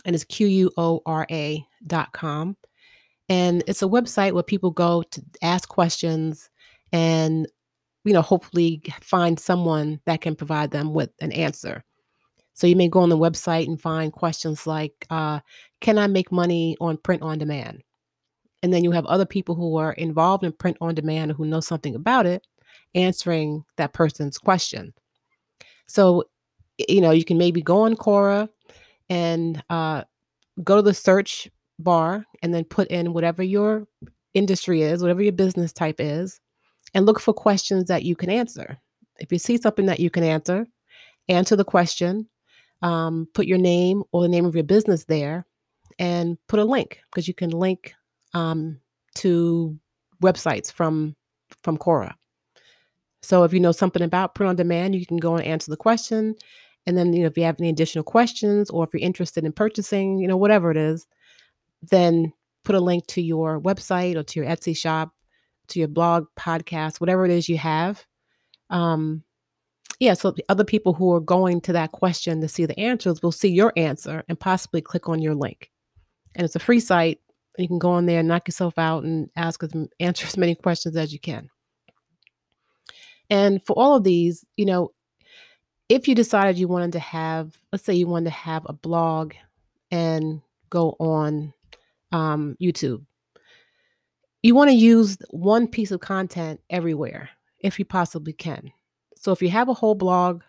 and 0.04 0.14
it's 0.14 0.24
Q 0.24 0.48
U 0.48 0.70
O 0.76 1.02
R 1.06 1.24
A 1.30 1.64
dot 1.86 2.12
com. 2.12 2.56
And 3.28 3.64
it's 3.66 3.82
a 3.82 3.86
website 3.86 4.32
where 4.32 4.42
people 4.42 4.70
go 4.70 5.02
to 5.02 5.22
ask 5.42 5.68
questions 5.68 6.50
and, 6.92 7.46
you 8.04 8.12
know, 8.12 8.22
hopefully 8.22 8.82
find 9.00 9.40
someone 9.40 10.00
that 10.04 10.20
can 10.20 10.36
provide 10.36 10.70
them 10.70 10.92
with 10.92 11.10
an 11.20 11.32
answer. 11.32 11.82
So 12.52 12.66
you 12.66 12.76
may 12.76 12.88
go 12.88 13.00
on 13.00 13.08
the 13.08 13.18
website 13.18 13.66
and 13.66 13.80
find 13.80 14.12
questions 14.12 14.66
like, 14.66 15.06
uh, 15.10 15.40
can 15.80 15.98
I 15.98 16.06
make 16.06 16.30
money 16.30 16.76
on 16.80 16.98
print 16.98 17.22
on 17.22 17.38
demand? 17.38 17.82
And 18.62 18.72
then 18.72 18.84
you 18.84 18.92
have 18.92 19.06
other 19.06 19.26
people 19.26 19.54
who 19.54 19.76
are 19.76 19.92
involved 19.92 20.44
in 20.44 20.52
print 20.52 20.76
on 20.80 20.94
demand 20.94 21.32
who 21.32 21.44
know 21.44 21.60
something 21.60 21.94
about 21.94 22.26
it 22.26 22.46
answering 22.94 23.64
that 23.76 23.92
person's 23.92 24.38
question. 24.38 24.94
So, 25.86 26.24
you 26.88 27.00
know, 27.00 27.10
you 27.10 27.24
can 27.24 27.38
maybe 27.38 27.60
go 27.60 27.82
on 27.82 27.96
Quora 27.96 28.48
and 29.10 29.62
uh, 29.68 30.04
go 30.62 30.76
to 30.76 30.82
the 30.82 30.94
search 30.94 31.50
bar 31.78 32.24
and 32.42 32.54
then 32.54 32.64
put 32.64 32.88
in 32.88 33.12
whatever 33.12 33.42
your 33.42 33.86
industry 34.34 34.82
is, 34.82 35.02
whatever 35.02 35.22
your 35.22 35.32
business 35.32 35.72
type 35.72 35.96
is, 35.98 36.40
and 36.94 37.06
look 37.06 37.20
for 37.20 37.32
questions 37.32 37.86
that 37.88 38.04
you 38.04 38.16
can 38.16 38.30
answer. 38.30 38.78
If 39.18 39.32
you 39.32 39.38
see 39.38 39.56
something 39.56 39.86
that 39.86 40.00
you 40.00 40.10
can 40.10 40.24
answer, 40.24 40.66
answer 41.28 41.56
the 41.56 41.64
question, 41.64 42.28
um, 42.82 43.28
put 43.34 43.46
your 43.46 43.58
name 43.58 44.02
or 44.12 44.22
the 44.22 44.28
name 44.28 44.44
of 44.44 44.54
your 44.54 44.64
business 44.64 45.04
there, 45.04 45.46
and 45.98 46.36
put 46.48 46.58
a 46.58 46.64
link 46.64 47.00
because 47.10 47.28
you 47.28 47.34
can 47.34 47.50
link 47.50 47.94
um, 48.34 48.80
to 49.16 49.78
websites 50.22 50.72
from 50.72 51.14
from 51.62 51.78
Quora. 51.78 52.14
So 53.22 53.44
if 53.44 53.52
you 53.54 53.60
know 53.60 53.72
something 53.72 54.02
about 54.02 54.34
print 54.34 54.50
on 54.50 54.56
demand, 54.56 54.94
you 54.94 55.06
can 55.06 55.16
go 55.16 55.36
and 55.36 55.46
answer 55.46 55.70
the 55.70 55.76
question. 55.76 56.34
And 56.86 56.98
then, 56.98 57.14
you 57.14 57.20
know, 57.20 57.26
if 57.26 57.38
you 57.38 57.44
have 57.44 57.58
any 57.58 57.70
additional 57.70 58.04
questions 58.04 58.68
or 58.68 58.84
if 58.84 58.90
you're 58.92 59.00
interested 59.00 59.44
in 59.44 59.52
purchasing, 59.52 60.18
you 60.18 60.28
know, 60.28 60.36
whatever 60.36 60.70
it 60.70 60.76
is, 60.76 61.06
then 61.90 62.32
put 62.64 62.74
a 62.74 62.80
link 62.80 63.06
to 63.08 63.22
your 63.22 63.60
website 63.60 64.16
or 64.16 64.22
to 64.22 64.40
your 64.40 64.48
Etsy 64.48 64.76
shop, 64.76 65.12
to 65.68 65.78
your 65.78 65.88
blog, 65.88 66.26
podcast, 66.38 67.00
whatever 67.00 67.24
it 67.24 67.30
is 67.30 67.48
you 67.48 67.58
have. 67.58 68.04
Um, 68.70 69.22
yeah, 70.00 70.14
so 70.14 70.30
the 70.30 70.44
other 70.48 70.64
people 70.64 70.92
who 70.92 71.12
are 71.14 71.20
going 71.20 71.60
to 71.62 71.72
that 71.72 71.92
question 71.92 72.40
to 72.40 72.48
see 72.48 72.66
the 72.66 72.78
answers 72.78 73.22
will 73.22 73.32
see 73.32 73.50
your 73.50 73.72
answer 73.76 74.24
and 74.28 74.38
possibly 74.38 74.80
click 74.80 75.08
on 75.08 75.22
your 75.22 75.34
link. 75.34 75.70
And 76.34 76.44
it's 76.44 76.56
a 76.56 76.60
free 76.60 76.80
site. 76.80 77.20
You 77.56 77.68
can 77.68 77.78
go 77.78 77.90
on 77.90 78.06
there 78.06 78.22
knock 78.22 78.48
yourself 78.48 78.78
out 78.78 79.04
and 79.04 79.30
ask 79.36 79.62
as 79.62 79.70
answer 80.00 80.26
as 80.26 80.36
many 80.36 80.54
questions 80.54 80.96
as 80.96 81.12
you 81.12 81.20
can. 81.20 81.48
And 83.30 83.64
for 83.64 83.74
all 83.74 83.96
of 83.96 84.04
these, 84.04 84.44
you 84.56 84.66
know, 84.66 84.90
if 85.88 86.08
you 86.08 86.14
decided 86.14 86.58
you 86.58 86.68
wanted 86.68 86.92
to 86.92 86.98
have, 86.98 87.56
let's 87.72 87.84
say 87.84 87.94
you 87.94 88.06
wanted 88.06 88.26
to 88.26 88.30
have 88.30 88.66
a 88.66 88.72
blog 88.72 89.34
and 89.90 90.40
go 90.70 90.96
on 90.98 91.52
um, 92.14 92.56
YouTube, 92.62 93.04
you 94.42 94.54
want 94.54 94.70
to 94.70 94.76
use 94.76 95.18
one 95.30 95.66
piece 95.66 95.90
of 95.90 96.00
content 96.00 96.60
everywhere 96.70 97.28
if 97.58 97.78
you 97.78 97.84
possibly 97.84 98.32
can. 98.32 98.70
So 99.16 99.32
if 99.32 99.42
you 99.42 99.48
have 99.50 99.68
a 99.68 99.74
whole 99.74 99.96
blog, 99.96 100.42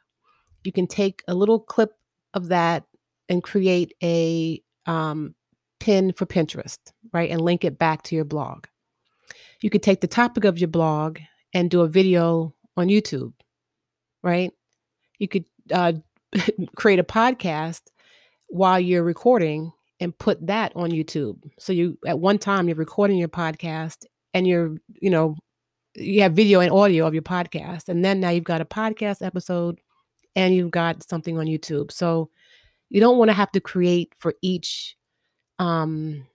you 0.63 0.72
can 0.72 0.86
take 0.86 1.24
a 1.27 1.34
little 1.34 1.60
clip 1.60 1.91
of 2.34 2.50
that 2.50 2.84
and 3.29 3.41
create 3.41 3.93
a 4.03 4.62
um, 4.86 5.34
pin 5.79 6.13
for 6.13 6.27
Pinterest, 6.27 6.77
right? 7.13 7.31
And 7.31 7.41
link 7.41 7.63
it 7.63 7.79
back 7.79 8.03
to 8.03 8.15
your 8.15 8.25
blog. 8.25 8.65
You 9.62 9.72
could 9.72 9.81
take 9.81 10.01
the 10.01 10.07
topic 10.07 10.43
of 10.43 10.60
your 10.60 10.67
blog 10.67 11.17
and 11.53 11.72
do 11.72 11.81
a 11.81 11.88
video 11.88 12.53
on 12.77 12.89
YouTube, 12.89 13.34
right? 14.22 14.51
You 15.17 15.27
could 15.27 15.45
uh, 15.74 15.93
create 16.75 17.00
a 17.00 17.03
podcast 17.03 17.81
while 18.50 18.79
you're 18.79 19.03
recording 19.03 19.72
and 20.00 20.18
put 20.18 20.46
that 20.48 20.72
on 20.75 20.92
YouTube. 20.92 21.38
So 21.60 21.74
you 21.74 21.98
at 22.06 22.20
one 22.20 22.38
time 22.38 22.68
you're 22.68 22.78
recording 22.78 23.18
your 23.18 23.30
podcast 23.30 24.06
and 24.34 24.48
you're, 24.48 24.75
you 25.02 25.10
know, 25.10 25.36
you 25.96 26.22
have 26.22 26.34
video 26.34 26.60
and 26.60 26.72
audio 26.72 27.08
of 27.08 27.14
your 27.14 27.24
podcast. 27.24 27.88
And 27.88 28.04
then 28.04 28.20
now 28.20 28.30
you've 28.30 28.44
got 28.44 28.62
a 28.62 28.66
podcast 28.66 29.25
episode 29.25 29.80
and 30.36 30.54
you've 30.54 30.72
got 30.72 31.08
something 31.08 31.38
on 31.38 31.46
YouTube. 31.46 31.92
So 31.92 32.30
you 32.90 33.00
don't 33.00 33.18
want 33.18 33.30
to 33.30 33.34
have 33.34 33.52
to 33.54 33.60
create 33.60 34.14
for 34.18 34.34
each 34.42 34.96
um 35.58 36.28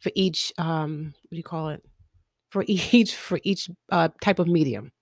for 0.00 0.10
each 0.14 0.52
um 0.56 1.12
what 1.24 1.30
do 1.30 1.36
you 1.36 1.42
call 1.42 1.68
it? 1.68 1.84
For 2.50 2.64
each 2.66 3.14
for 3.14 3.38
each 3.44 3.68
uh, 3.90 4.08
type 4.22 4.38
of 4.38 4.48
medium 4.48 4.92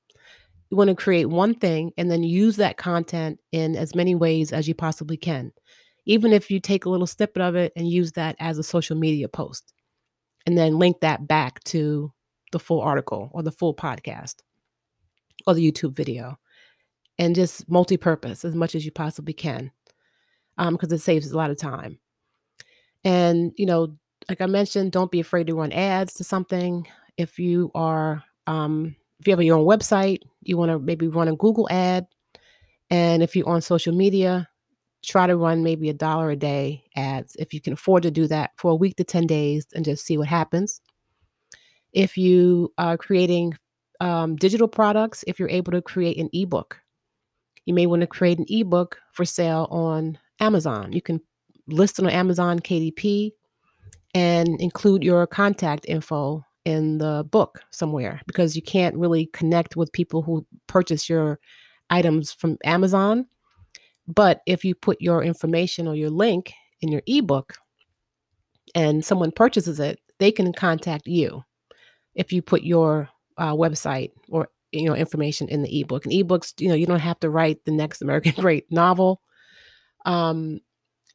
you 0.71 0.77
want 0.77 0.89
to 0.89 0.97
create 0.97 1.27
one 1.27 1.55
thing 1.55 1.93
and 1.97 2.11
then 2.11 2.23
use 2.23 2.57
that 2.57 2.77
content 2.77 3.41
in 3.53 3.77
as 3.77 3.95
many 3.95 4.15
ways 4.15 4.53
as 4.53 4.67
you 4.67 4.75
possibly 4.75 5.17
can. 5.17 5.53
Even 6.07 6.33
if 6.33 6.51
you 6.51 6.61
take 6.61 6.85
a 6.85 6.91
little 6.91 7.07
snippet 7.07 7.43
of 7.43 7.57
it 7.57 7.73
and 7.77 7.89
use 7.89 8.13
that 8.13 8.37
as 8.39 8.59
a 8.59 8.63
social 8.63 8.97
media 8.97 9.29
post 9.29 9.75
and 10.47 10.57
then 10.57 10.79
link 10.79 11.01
that 11.01 11.27
back 11.27 11.63
to 11.65 12.13
the 12.53 12.59
full 12.59 12.81
article 12.81 13.31
or 13.33 13.43
the 13.43 13.53
full 13.53 13.75
podcast 13.75 14.37
or 15.47 15.55
the 15.55 15.73
YouTube 15.73 15.95
video 15.95 16.39
and 17.19 17.35
just 17.35 17.69
multi 17.69 17.97
purpose 17.97 18.45
as 18.45 18.55
much 18.55 18.75
as 18.75 18.85
you 18.85 18.93
possibly 18.93 19.33
can 19.33 19.71
because 20.57 20.93
um, 20.93 20.95
it 20.95 21.01
saves 21.01 21.31
a 21.31 21.37
lot 21.37 21.51
of 21.51 21.59
time. 21.59 21.99
And, 23.05 23.53
you 23.57 23.67
know, 23.67 23.97
like 24.29 24.41
I 24.41 24.47
mentioned, 24.47 24.93
don't 24.93 25.11
be 25.11 25.21
afraid 25.21 25.47
to 25.49 25.55
run 25.55 25.73
ads 25.73 26.15
to 26.15 26.25
something. 26.25 26.87
If 27.17 27.39
you 27.39 27.71
are, 27.75 28.23
um, 28.47 28.97
if 29.21 29.27
you 29.27 29.33
have 29.33 29.43
your 29.43 29.59
own 29.59 29.67
website, 29.67 30.21
you 30.43 30.57
want 30.57 30.71
to 30.71 30.79
maybe 30.79 31.09
run 31.09 31.29
a 31.29 31.37
Google 31.37 31.69
ad. 31.71 32.07
And 32.91 33.23
if 33.23 33.37
you're 33.37 33.49
on 33.49 33.61
social 33.61 33.95
media, 33.95 34.49
try 35.07 35.27
to 35.27 35.37
run 35.37 35.63
maybe 35.63 35.89
a 35.89 35.95
dollar 35.95 36.31
a 36.31 36.37
day 36.37 36.85
ads 36.97 37.37
if 37.39 37.55
you 37.55 37.61
can 37.61 37.73
afford 37.73 38.03
to 38.03 38.11
do 38.11 38.27
that 38.27 38.51
for 38.57 38.73
a 38.73 38.75
week 38.75 38.97
to 38.97 39.05
10 39.05 39.27
days 39.27 39.67
and 39.75 39.85
just 39.85 40.05
see 40.05 40.19
what 40.19 40.29
happens. 40.29 40.81
If 41.93 42.19
you 42.19 42.73
are 42.77 42.99
creating 42.99 43.55
um, 44.01 44.37
digital 44.37 44.69
products, 44.69 45.25
if 45.27 45.39
you're 45.39 45.49
able 45.49 45.73
to 45.73 45.81
create 45.81 46.19
an 46.19 46.29
ebook, 46.33 46.81
you 47.65 47.73
may 47.73 47.87
want 47.87 48.01
to 48.01 48.07
create 48.07 48.39
an 48.39 48.47
ebook 48.49 48.99
for 49.13 49.25
sale 49.25 49.69
on 49.71 50.19
Amazon. 50.41 50.93
You 50.93 51.01
can 51.01 51.21
list 51.69 51.99
it 51.99 52.05
on 52.05 52.11
Amazon 52.11 52.61
KDP 52.61 53.31
and 54.15 54.61
include 54.61 55.03
your 55.03 55.27
contact 55.27 55.87
info 55.89 56.45
in 56.65 56.99
the 56.99 57.25
book 57.31 57.61
somewhere 57.71 58.21
because 58.27 58.57
you 58.57 58.63
can't 58.63 58.97
really 58.97 59.27
connect 59.27 59.77
with 59.77 59.93
people 59.93 60.23
who 60.23 60.45
purchase 60.67 61.09
your 61.09 61.39
items 61.91 62.33
from 62.33 62.59
Amazon. 62.65 63.27
But 64.07 64.41
if 64.47 64.65
you 64.65 64.75
put 64.75 65.01
your 65.01 65.23
information 65.23 65.89
or 65.89 65.95
your 65.95 66.11
link 66.11 66.53
in 66.81 66.91
your 66.91 67.03
ebook 67.07 67.55
and 68.75 69.05
someone 69.05 69.33
purchases 69.33 69.81
it, 69.81 69.99
they 70.19 70.31
can 70.31 70.53
contact 70.53 71.07
you 71.07 71.45
if 72.15 72.33
you 72.33 72.43
put 72.43 72.63
your 72.63 73.09
uh, 73.37 73.53
website 73.53 74.13
or 74.29 74.49
you 74.73 74.87
know 74.89 74.95
information 74.95 75.49
in 75.49 75.63
the 75.63 75.81
ebook. 75.81 76.05
And 76.05 76.13
ebooks, 76.13 76.61
you 76.61 76.69
know, 76.69 76.75
you 76.75 76.87
don't 76.87 77.01
have 77.01 77.21
to 77.21 77.31
write 77.31 77.65
the 77.65 77.73
next 77.73 78.03
American 78.03 78.33
Great 78.41 78.71
novel. 78.71 79.21
Um, 80.05 80.61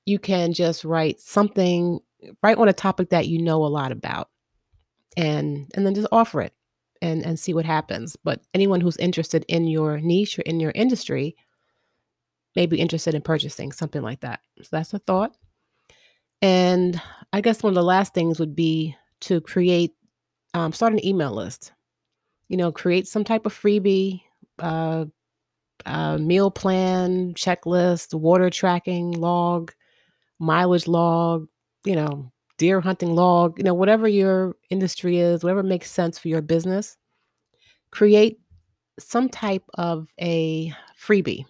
you 0.06 0.20
can 0.20 0.54
just 0.54 0.84
write 0.84 1.20
something 1.20 2.00
write 2.44 2.58
on 2.58 2.68
a 2.68 2.74
topic 2.74 3.10
that 3.10 3.28
you 3.28 3.42
know 3.42 3.64
a 3.64 3.68
lot 3.68 3.92
about 3.92 4.30
and 5.18 5.72
and 5.74 5.86
then 5.86 5.96
just 5.96 6.08
offer 6.12 6.42
it 6.42 6.54
and 7.02 7.26
and 7.26 7.40
see 7.40 7.54
what 7.54 7.66
happens 7.66 8.16
but 8.24 8.42
anyone 8.54 8.80
who's 8.82 8.98
interested 8.98 9.44
in 9.48 9.68
your 9.68 10.00
niche 10.00 10.38
or 10.38 10.44
in 10.44 10.60
your 10.60 10.72
industry 10.76 11.36
may 12.56 12.66
be 12.66 12.80
interested 12.80 13.14
in 13.14 13.22
purchasing, 13.22 13.72
something 13.72 14.02
like 14.02 14.22
that. 14.22 14.42
So 14.62 14.70
that's 14.72 14.94
a 14.94 15.00
thought. 15.00 15.36
And 16.42 17.00
I 17.34 17.42
guess 17.42 17.64
one 17.64 17.72
of 17.72 17.76
the 17.76 17.84
last 17.84 18.14
things 18.14 18.40
would 18.40 18.56
be 18.56 18.96
to 19.22 19.42
create, 19.42 19.94
um, 20.54 20.74
start 20.74 20.94
an 20.94 21.06
email 21.06 21.32
list. 21.32 21.72
You 22.50 22.58
know, 22.58 22.72
create 22.72 23.08
some 23.08 23.24
type 23.24 23.46
of 23.46 23.54
freebie, 23.54 24.22
uh, 24.60 25.06
uh, 25.86 26.18
meal 26.18 26.52
plan, 26.52 27.34
checklist, 27.34 28.14
water 28.14 28.50
tracking 28.50 29.12
log, 29.12 29.72
mileage 30.40 30.88
log, 30.88 31.48
you 31.86 31.96
know, 31.96 32.32
deer 32.58 32.82
hunting 32.82 33.16
log, 33.16 33.58
you 33.58 33.64
know, 33.64 33.74
whatever 33.74 34.08
your 34.08 34.56
industry 34.70 35.20
is, 35.20 35.44
whatever 35.44 35.64
makes 35.64 35.90
sense 35.90 36.20
for 36.20 36.28
your 36.28 36.42
business, 36.42 36.98
create 37.92 38.40
some 39.00 39.30
type 39.30 39.64
of 39.76 40.14
a 40.20 40.74
freebie 41.00 41.46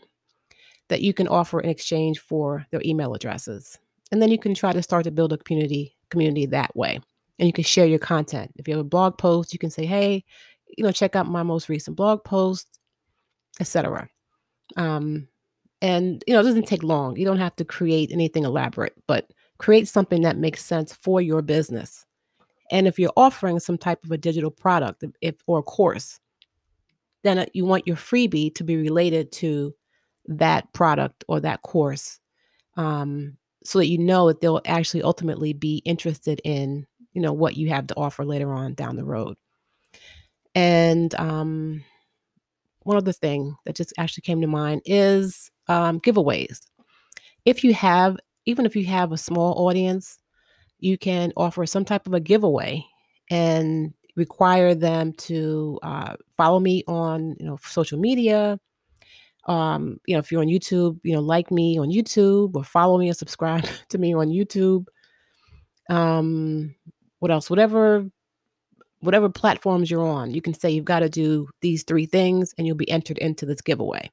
that 0.91 1.01
you 1.01 1.13
can 1.13 1.27
offer 1.29 1.61
in 1.61 1.69
exchange 1.69 2.19
for 2.19 2.67
their 2.69 2.81
email 2.83 3.13
addresses. 3.13 3.79
And 4.11 4.21
then 4.21 4.29
you 4.29 4.37
can 4.37 4.53
try 4.53 4.73
to 4.73 4.83
start 4.83 5.05
to 5.05 5.11
build 5.11 5.31
a 5.31 5.37
community 5.37 5.95
community 6.09 6.45
that 6.47 6.75
way. 6.75 6.99
And 7.39 7.47
you 7.47 7.53
can 7.53 7.63
share 7.63 7.85
your 7.85 7.97
content. 7.97 8.51
If 8.57 8.67
you 8.67 8.73
have 8.75 8.85
a 8.85 8.89
blog 8.89 9.17
post, 9.17 9.53
you 9.53 9.57
can 9.57 9.69
say, 9.69 9.85
"Hey, 9.85 10.25
you 10.77 10.83
know, 10.83 10.91
check 10.91 11.15
out 11.15 11.29
my 11.29 11.43
most 11.43 11.69
recent 11.69 11.95
blog 11.95 12.25
post, 12.25 12.77
etc." 13.61 14.09
Um, 14.75 15.29
and 15.81 16.21
you 16.27 16.33
know, 16.33 16.41
it 16.41 16.43
doesn't 16.43 16.67
take 16.67 16.83
long. 16.83 17.15
You 17.15 17.23
don't 17.23 17.37
have 17.37 17.55
to 17.55 17.63
create 17.63 18.11
anything 18.11 18.43
elaborate, 18.43 18.93
but 19.07 19.31
create 19.59 19.87
something 19.87 20.23
that 20.23 20.37
makes 20.37 20.65
sense 20.65 20.93
for 20.93 21.21
your 21.21 21.41
business. 21.41 22.05
And 22.69 22.85
if 22.85 22.99
you're 22.99 23.13
offering 23.15 23.61
some 23.61 23.77
type 23.77 24.03
of 24.03 24.11
a 24.11 24.17
digital 24.17 24.51
product, 24.51 25.05
if 25.21 25.35
or 25.47 25.63
course, 25.63 26.19
then 27.23 27.39
uh, 27.39 27.45
you 27.53 27.63
want 27.63 27.87
your 27.87 27.95
freebie 27.95 28.53
to 28.55 28.63
be 28.65 28.75
related 28.75 29.31
to 29.33 29.73
that 30.25 30.71
product 30.73 31.23
or 31.27 31.39
that 31.39 31.61
course 31.61 32.19
um, 32.77 33.37
so 33.63 33.79
that 33.79 33.87
you 33.87 33.97
know 33.97 34.27
that 34.27 34.41
they'll 34.41 34.61
actually 34.65 35.03
ultimately 35.03 35.53
be 35.53 35.77
interested 35.85 36.41
in 36.43 36.85
you 37.13 37.21
know 37.21 37.33
what 37.33 37.57
you 37.57 37.69
have 37.69 37.87
to 37.87 37.95
offer 37.95 38.23
later 38.25 38.51
on 38.53 38.73
down 38.73 38.95
the 38.95 39.03
road. 39.03 39.35
And 40.55 41.13
um, 41.15 41.83
one 42.83 42.97
other 42.97 43.13
thing 43.13 43.55
that 43.65 43.75
just 43.75 43.93
actually 43.97 44.21
came 44.21 44.41
to 44.41 44.47
mind 44.47 44.81
is 44.85 45.51
um, 45.67 45.99
giveaways. 45.99 46.59
If 47.45 47.63
you 47.63 47.73
have 47.73 48.17
even 48.45 48.65
if 48.65 48.75
you 48.75 48.85
have 48.85 49.11
a 49.11 49.17
small 49.17 49.67
audience 49.67 50.17
you 50.81 50.97
can 50.97 51.31
offer 51.37 51.65
some 51.65 51.85
type 51.85 52.05
of 52.07 52.13
a 52.13 52.19
giveaway 52.19 52.83
and 53.29 53.93
require 54.17 54.75
them 54.75 55.13
to 55.13 55.79
uh, 55.83 56.15
follow 56.35 56.59
me 56.59 56.83
on 56.87 57.35
you 57.39 57.45
know 57.45 57.57
social 57.63 57.97
media 57.97 58.59
um 59.47 59.99
you 60.05 60.13
know 60.13 60.19
if 60.19 60.31
you're 60.31 60.41
on 60.41 60.47
youtube 60.47 60.99
you 61.03 61.13
know 61.13 61.21
like 61.21 61.49
me 61.49 61.79
on 61.79 61.89
youtube 61.89 62.55
or 62.55 62.63
follow 62.63 62.97
me 62.99 63.09
or 63.09 63.13
subscribe 63.13 63.65
to 63.89 63.97
me 63.97 64.13
on 64.13 64.29
youtube. 64.29 64.85
Um 65.89 66.75
what 67.19 67.31
else? 67.31 67.49
Whatever 67.49 68.05
whatever 68.99 69.29
platforms 69.29 69.89
you're 69.89 70.07
on 70.07 70.31
you 70.31 70.41
can 70.41 70.53
say 70.53 70.69
you've 70.69 70.85
got 70.85 70.99
to 70.99 71.09
do 71.09 71.47
these 71.61 71.83
three 71.83 72.05
things 72.05 72.53
and 72.57 72.67
you'll 72.67 72.75
be 72.75 72.89
entered 72.89 73.17
into 73.17 73.45
this 73.45 73.61
giveaway. 73.61 74.09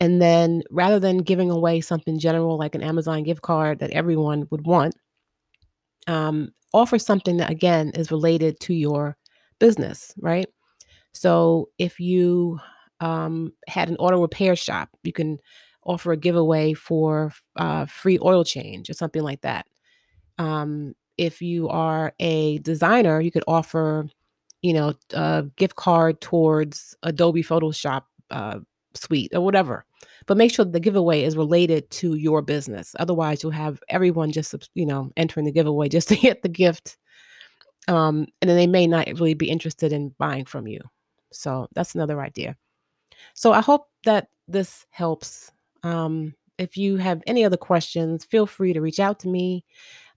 And 0.00 0.20
then 0.20 0.62
rather 0.70 0.98
than 0.98 1.18
giving 1.18 1.50
away 1.50 1.80
something 1.80 2.18
general 2.18 2.58
like 2.58 2.74
an 2.74 2.82
amazon 2.82 3.22
gift 3.22 3.42
card 3.42 3.78
that 3.78 3.90
everyone 3.90 4.46
would 4.50 4.66
want 4.66 4.96
um, 6.08 6.50
offer 6.72 6.98
something 6.98 7.36
that 7.36 7.50
again 7.50 7.90
is 7.94 8.10
related 8.10 8.58
to 8.60 8.74
your 8.74 9.16
business 9.60 10.12
right? 10.18 10.48
So 11.12 11.68
if 11.78 12.00
you 12.00 12.58
um, 13.04 13.52
had 13.68 13.90
an 13.90 13.96
auto 13.96 14.20
repair 14.20 14.56
shop, 14.56 14.88
you 15.02 15.12
can 15.12 15.38
offer 15.84 16.12
a 16.12 16.16
giveaway 16.16 16.72
for 16.72 17.30
uh, 17.56 17.84
free 17.84 18.18
oil 18.22 18.44
change 18.44 18.88
or 18.88 18.94
something 18.94 19.22
like 19.22 19.42
that. 19.42 19.66
Um, 20.38 20.94
if 21.18 21.42
you 21.42 21.68
are 21.68 22.14
a 22.18 22.58
designer, 22.58 23.20
you 23.20 23.30
could 23.30 23.44
offer, 23.46 24.08
you 24.62 24.72
know, 24.72 24.94
a 25.12 25.44
gift 25.56 25.76
card 25.76 26.22
towards 26.22 26.96
Adobe 27.02 27.42
Photoshop 27.42 28.04
uh, 28.30 28.60
suite 28.94 29.32
or 29.34 29.42
whatever. 29.42 29.84
But 30.26 30.38
make 30.38 30.54
sure 30.54 30.64
the 30.64 30.80
giveaway 30.80 31.24
is 31.24 31.36
related 31.36 31.90
to 31.90 32.14
your 32.14 32.40
business. 32.40 32.96
Otherwise, 32.98 33.42
you'll 33.42 33.52
have 33.52 33.80
everyone 33.90 34.32
just, 34.32 34.54
you 34.74 34.86
know, 34.86 35.10
entering 35.18 35.44
the 35.44 35.52
giveaway 35.52 35.88
just 35.90 36.08
to 36.08 36.16
get 36.16 36.40
the 36.40 36.48
gift. 36.48 36.96
Um, 37.86 38.28
and 38.40 38.48
then 38.48 38.56
they 38.56 38.66
may 38.66 38.86
not 38.86 39.08
really 39.08 39.34
be 39.34 39.50
interested 39.50 39.92
in 39.92 40.14
buying 40.18 40.46
from 40.46 40.66
you. 40.66 40.80
So 41.32 41.68
that's 41.74 41.94
another 41.94 42.22
idea. 42.22 42.56
So 43.34 43.52
I 43.52 43.60
hope 43.60 43.88
that 44.04 44.28
this 44.48 44.86
helps. 44.90 45.52
Um, 45.82 46.34
if 46.58 46.76
you 46.76 46.96
have 46.96 47.22
any 47.26 47.44
other 47.44 47.56
questions, 47.56 48.24
feel 48.24 48.46
free 48.46 48.72
to 48.72 48.80
reach 48.80 49.00
out 49.00 49.18
to 49.20 49.28
me. 49.28 49.64